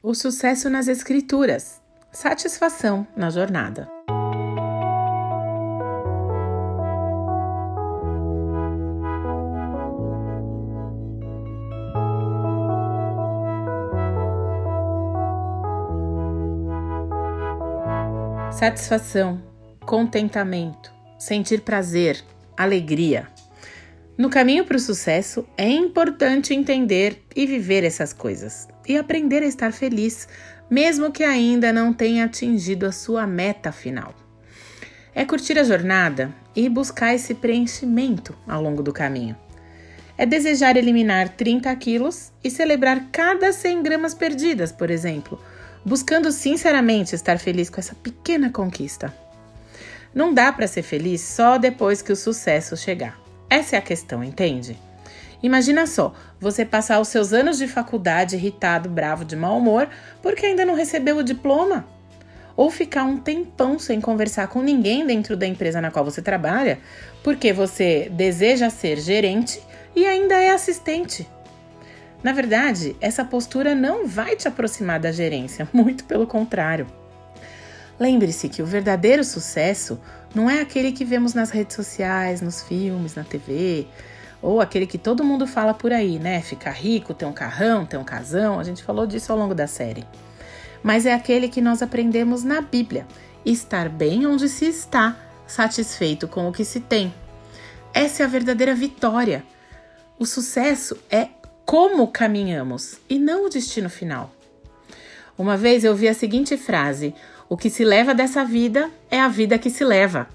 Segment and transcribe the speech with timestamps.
[0.00, 3.88] O sucesso nas escrituras, satisfação na jornada.
[18.52, 19.42] Satisfação,
[19.84, 22.24] contentamento, sentir prazer,
[22.56, 23.26] alegria.
[24.18, 29.46] No caminho para o sucesso, é importante entender e viver essas coisas e aprender a
[29.46, 30.26] estar feliz,
[30.68, 34.12] mesmo que ainda não tenha atingido a sua meta final.
[35.14, 39.36] É curtir a jornada e buscar esse preenchimento ao longo do caminho.
[40.16, 45.40] É desejar eliminar 30 quilos e celebrar cada 100 gramas perdidas, por exemplo,
[45.84, 49.14] buscando sinceramente estar feliz com essa pequena conquista.
[50.12, 53.27] Não dá para ser feliz só depois que o sucesso chegar.
[53.50, 54.78] Essa é a questão, entende?
[55.42, 59.88] Imagina só, você passar os seus anos de faculdade irritado, bravo, de mau humor,
[60.20, 61.86] porque ainda não recebeu o diploma.
[62.56, 66.80] Ou ficar um tempão sem conversar com ninguém dentro da empresa na qual você trabalha,
[67.22, 69.62] porque você deseja ser gerente
[69.94, 71.26] e ainda é assistente.
[72.22, 76.86] Na verdade, essa postura não vai te aproximar da gerência, muito pelo contrário.
[77.98, 79.98] Lembre-se que o verdadeiro sucesso
[80.34, 83.86] não é aquele que vemos nas redes sociais, nos filmes, na TV,
[84.40, 86.40] ou aquele que todo mundo fala por aí, né?
[86.40, 89.66] Ficar rico, ter um carrão, ter um casão, a gente falou disso ao longo da
[89.66, 90.06] série.
[90.82, 93.06] Mas é aquele que nós aprendemos na Bíblia:
[93.44, 97.12] estar bem onde se está, satisfeito com o que se tem.
[97.92, 99.42] Essa é a verdadeira vitória.
[100.18, 101.28] O sucesso é
[101.64, 104.30] como caminhamos e não o destino final.
[105.38, 107.14] Uma vez eu vi a seguinte frase:
[107.48, 110.28] o que se leva dessa vida é a vida que se leva.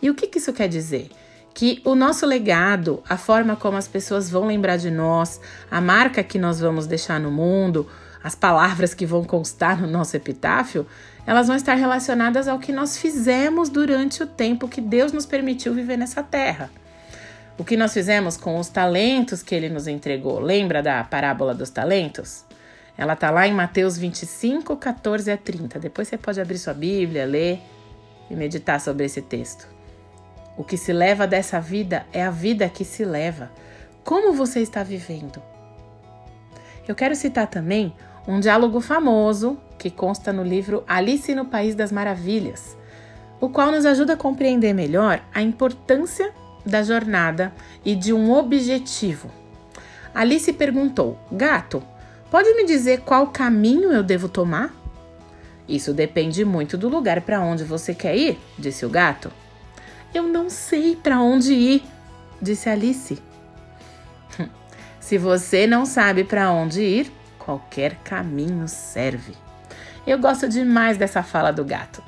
[0.00, 1.10] E o que, que isso quer dizer?
[1.52, 6.22] Que o nosso legado, a forma como as pessoas vão lembrar de nós, a marca
[6.22, 7.88] que nós vamos deixar no mundo,
[8.22, 10.86] as palavras que vão constar no nosso epitáfio,
[11.26, 15.74] elas vão estar relacionadas ao que nós fizemos durante o tempo que Deus nos permitiu
[15.74, 16.70] viver nessa terra.
[17.58, 20.38] O que nós fizemos com os talentos que ele nos entregou.
[20.38, 22.45] Lembra da parábola dos talentos?
[22.98, 25.78] Ela está lá em Mateus 25, 14 a 30.
[25.78, 27.60] Depois você pode abrir sua Bíblia, ler
[28.30, 29.68] e meditar sobre esse texto.
[30.56, 33.50] O que se leva dessa vida é a vida que se leva.
[34.02, 35.42] Como você está vivendo?
[36.88, 37.94] Eu quero citar também
[38.26, 42.76] um diálogo famoso que consta no livro Alice no País das Maravilhas,
[43.40, 46.32] o qual nos ajuda a compreender melhor a importância
[46.64, 47.52] da jornada
[47.84, 49.30] e de um objetivo.
[50.14, 51.82] Alice perguntou: Gato,
[52.30, 54.74] Pode me dizer qual caminho eu devo tomar?
[55.68, 59.32] Isso depende muito do lugar para onde você quer ir, disse o gato.
[60.14, 61.82] Eu não sei para onde ir,
[62.40, 63.18] disse Alice.
[65.00, 69.34] Se você não sabe para onde ir, qualquer caminho serve.
[70.06, 72.02] Eu gosto demais dessa fala do gato.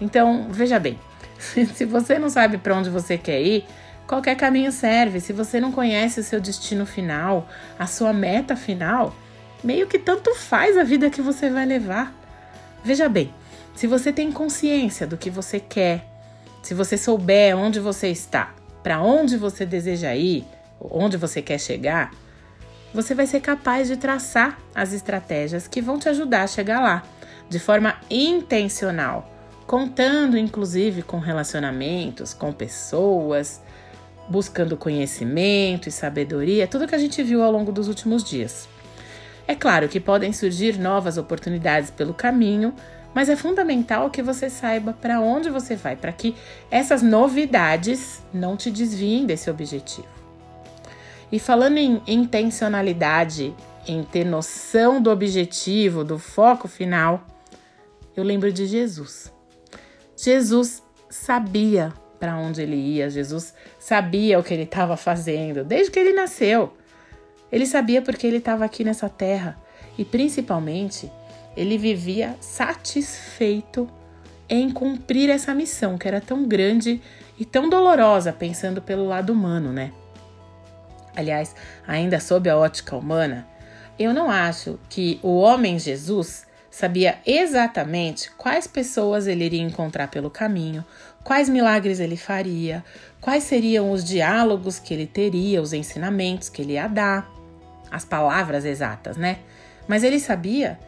[0.00, 0.98] Então, veja bem,
[1.38, 3.64] se você não sabe para onde você quer ir,
[4.06, 5.20] qualquer caminho serve.
[5.20, 9.14] Se você não conhece o seu destino final, a sua meta final,
[9.64, 12.12] meio que tanto faz a vida que você vai levar.
[12.84, 13.32] Veja bem,
[13.74, 16.06] se você tem consciência do que você quer,
[16.62, 20.44] se você souber onde você está, para onde você deseja ir,
[20.78, 22.12] onde você quer chegar,
[22.92, 27.02] você vai ser capaz de traçar as estratégias que vão te ajudar a chegar lá,
[27.48, 29.30] de forma intencional,
[29.66, 33.60] contando inclusive com relacionamentos, com pessoas,
[34.28, 38.68] buscando conhecimento e sabedoria, tudo que a gente viu ao longo dos últimos dias.
[39.46, 42.74] É claro que podem surgir novas oportunidades pelo caminho,
[43.14, 46.34] mas é fundamental que você saiba para onde você vai, para que
[46.70, 50.08] essas novidades não te desviem desse objetivo.
[51.30, 53.54] E falando em intencionalidade,
[53.86, 57.24] em ter noção do objetivo, do foco final,
[58.16, 59.32] eu lembro de Jesus.
[60.16, 65.98] Jesus sabia para onde ele ia, Jesus sabia o que ele estava fazendo desde que
[65.98, 66.72] ele nasceu.
[67.54, 69.56] Ele sabia porque ele estava aqui nessa terra
[69.96, 71.08] e, principalmente,
[71.56, 73.88] ele vivia satisfeito
[74.48, 77.00] em cumprir essa missão que era tão grande
[77.38, 79.92] e tão dolorosa, pensando pelo lado humano, né?
[81.14, 81.54] Aliás,
[81.86, 83.46] ainda sob a ótica humana,
[83.96, 90.28] eu não acho que o homem Jesus sabia exatamente quais pessoas ele iria encontrar pelo
[90.28, 90.84] caminho,
[91.22, 92.84] quais milagres ele faria,
[93.20, 97.32] quais seriam os diálogos que ele teria, os ensinamentos que ele ia dar
[97.94, 99.38] as palavras exatas, né?
[99.86, 100.80] Mas ele sabia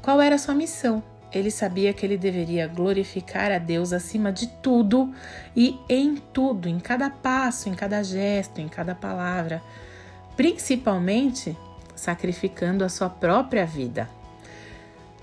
[0.00, 1.02] qual era a sua missão.
[1.32, 5.12] Ele sabia que ele deveria glorificar a Deus acima de tudo
[5.56, 9.60] e em tudo, em cada passo, em cada gesto, em cada palavra,
[10.36, 11.56] principalmente
[11.96, 14.08] sacrificando a sua própria vida.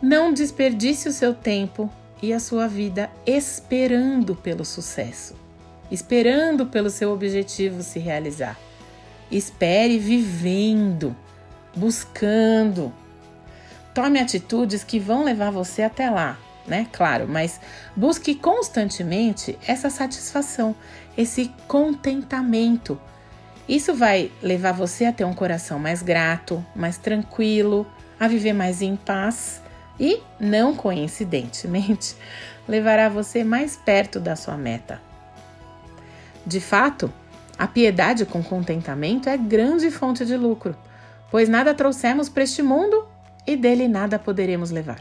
[0.00, 1.90] Não desperdice o seu tempo
[2.22, 5.34] e a sua vida esperando pelo sucesso,
[5.90, 8.56] esperando pelo seu objetivo se realizar.
[9.32, 11.16] Espere vivendo,
[11.74, 12.92] buscando.
[13.92, 16.36] Tome atitudes que vão levar você até lá,
[16.66, 16.86] né?
[16.92, 17.60] Claro, mas
[17.94, 20.74] busque constantemente essa satisfação,
[21.16, 23.00] esse contentamento.
[23.68, 27.86] Isso vai levar você a ter um coração mais grato, mais tranquilo,
[28.18, 29.62] a viver mais em paz
[29.98, 32.16] e, não coincidentemente,
[32.68, 35.00] levará você mais perto da sua meta.
[36.46, 37.12] De fato,
[37.56, 40.76] a piedade com contentamento é grande fonte de lucro,
[41.34, 43.08] pois nada trouxemos para este mundo
[43.44, 45.00] e dele nada poderemos levar.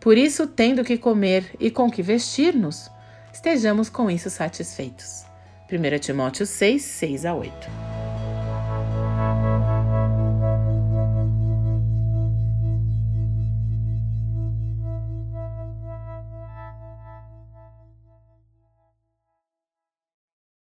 [0.00, 2.90] Por isso, tendo que comer e com que vestir-nos,
[3.32, 5.24] estejamos com isso satisfeitos.
[5.70, 7.85] 1 Timóteo 6, 6 a 8.